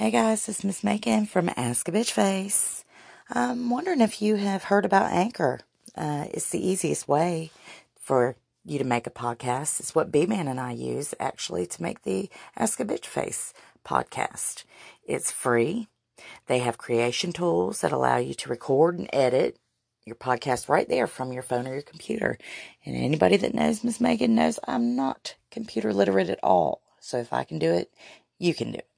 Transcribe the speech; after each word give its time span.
Hey 0.00 0.10
guys, 0.10 0.48
is 0.48 0.64
Miss 0.64 0.82
Megan 0.82 1.26
from 1.26 1.50
Ask 1.58 1.86
a 1.86 1.92
Bitch 1.92 2.12
Face. 2.12 2.86
I'm 3.28 3.68
wondering 3.68 4.00
if 4.00 4.22
you 4.22 4.36
have 4.36 4.64
heard 4.64 4.86
about 4.86 5.12
Anchor. 5.12 5.60
Uh, 5.94 6.24
it's 6.30 6.48
the 6.48 6.66
easiest 6.66 7.06
way 7.06 7.50
for 8.00 8.34
you 8.64 8.78
to 8.78 8.84
make 8.84 9.06
a 9.06 9.10
podcast. 9.10 9.78
It's 9.78 9.94
what 9.94 10.10
B 10.10 10.24
Man 10.24 10.48
and 10.48 10.58
I 10.58 10.72
use 10.72 11.14
actually 11.20 11.66
to 11.66 11.82
make 11.82 12.04
the 12.04 12.30
Ask 12.56 12.80
a 12.80 12.86
Bitch 12.86 13.04
Face 13.04 13.52
podcast. 13.86 14.64
It's 15.04 15.30
free. 15.30 15.88
They 16.46 16.60
have 16.60 16.78
creation 16.78 17.30
tools 17.34 17.82
that 17.82 17.92
allow 17.92 18.16
you 18.16 18.32
to 18.32 18.48
record 18.48 18.98
and 18.98 19.10
edit 19.12 19.58
your 20.06 20.16
podcast 20.16 20.70
right 20.70 20.88
there 20.88 21.08
from 21.08 21.30
your 21.30 21.42
phone 21.42 21.66
or 21.66 21.74
your 21.74 21.82
computer. 21.82 22.38
And 22.86 22.96
anybody 22.96 23.36
that 23.36 23.52
knows 23.52 23.84
Miss 23.84 24.00
Megan 24.00 24.34
knows 24.34 24.58
I'm 24.66 24.96
not 24.96 25.34
computer 25.50 25.92
literate 25.92 26.30
at 26.30 26.40
all. 26.42 26.80
So 27.00 27.18
if 27.18 27.34
I 27.34 27.44
can 27.44 27.58
do 27.58 27.70
it, 27.70 27.92
you 28.38 28.54
can 28.54 28.72
do 28.72 28.78
it. 28.78 28.89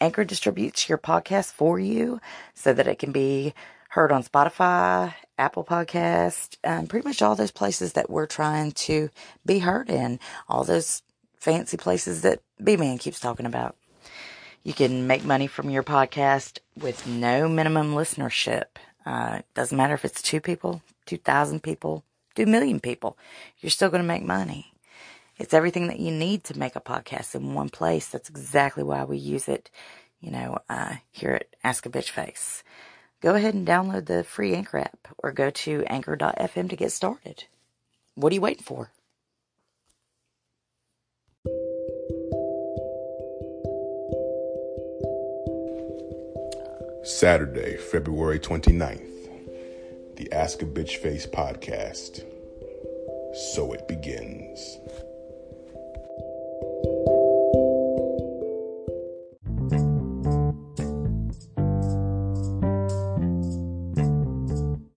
Anchor 0.00 0.24
distributes 0.24 0.88
your 0.88 0.98
podcast 0.98 1.52
for 1.52 1.78
you 1.78 2.20
so 2.54 2.72
that 2.72 2.86
it 2.86 2.98
can 2.98 3.12
be 3.12 3.54
heard 3.90 4.10
on 4.10 4.24
Spotify, 4.24 5.14
Apple 5.38 5.64
Podcast, 5.64 6.56
pretty 6.88 7.06
much 7.06 7.22
all 7.22 7.36
those 7.36 7.52
places 7.52 7.92
that 7.92 8.10
we're 8.10 8.26
trying 8.26 8.72
to 8.72 9.08
be 9.46 9.60
heard 9.60 9.88
in, 9.88 10.18
all 10.48 10.64
those 10.64 11.02
fancy 11.36 11.76
places 11.76 12.22
that 12.22 12.40
B 12.62 12.76
Man 12.76 12.98
keeps 12.98 13.20
talking 13.20 13.46
about. 13.46 13.76
You 14.64 14.72
can 14.72 15.06
make 15.06 15.24
money 15.24 15.46
from 15.46 15.70
your 15.70 15.82
podcast 15.82 16.58
with 16.76 17.06
no 17.06 17.48
minimum 17.48 17.94
listenership. 17.94 18.64
Uh, 19.04 19.42
doesn't 19.54 19.76
matter 19.76 19.94
if 19.94 20.04
it's 20.04 20.22
two 20.22 20.40
people, 20.40 20.82
2,000 21.06 21.62
people, 21.62 22.02
2 22.34 22.46
million 22.46 22.80
people, 22.80 23.18
you're 23.60 23.70
still 23.70 23.90
going 23.90 24.02
to 24.02 24.08
make 24.08 24.24
money. 24.24 24.73
It's 25.36 25.54
everything 25.54 25.88
that 25.88 25.98
you 25.98 26.12
need 26.12 26.44
to 26.44 26.58
make 26.58 26.76
a 26.76 26.80
podcast 26.80 27.34
in 27.34 27.54
one 27.54 27.68
place. 27.68 28.06
That's 28.08 28.28
exactly 28.28 28.84
why 28.84 29.04
we 29.04 29.16
use 29.16 29.48
it, 29.48 29.68
you 30.20 30.30
know, 30.30 30.58
uh, 30.68 30.94
here 31.10 31.32
at 31.32 31.48
Ask 31.64 31.86
a 31.86 31.90
Bitch 31.90 32.10
Face. 32.10 32.62
Go 33.20 33.34
ahead 33.34 33.54
and 33.54 33.66
download 33.66 34.06
the 34.06 34.22
free 34.22 34.54
Anchor 34.54 34.78
app 34.78 35.08
or 35.18 35.32
go 35.32 35.50
to 35.50 35.84
anchor.fm 35.86 36.70
to 36.70 36.76
get 36.76 36.92
started. 36.92 37.44
What 38.14 38.32
are 38.32 38.34
you 38.34 38.40
waiting 38.40 38.62
for? 38.62 38.90
Saturday, 47.02 47.76
February 47.76 48.38
29th, 48.38 50.16
the 50.16 50.32
Ask 50.32 50.62
a 50.62 50.66
Bitch 50.66 50.96
Face 50.96 51.26
podcast. 51.26 52.24
So 53.52 53.72
it 53.72 53.88
begins. 53.88 54.78